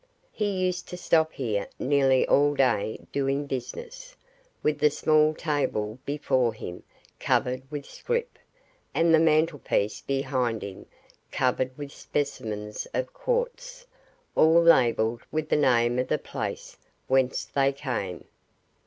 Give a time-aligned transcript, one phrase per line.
[0.31, 4.15] He used to stop here nearly all day doing business,
[4.63, 6.81] with the small table before him
[7.19, 8.39] covered with scrip,
[8.95, 10.87] and the mantelpiece behind him
[11.31, 13.85] covered with specimens of quartz,
[14.35, 18.25] all labelled with the name of the place whence they came.